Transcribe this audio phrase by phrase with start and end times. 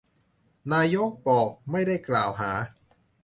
[0.73, 2.51] นายก บอกไม่ได้กล่าวหา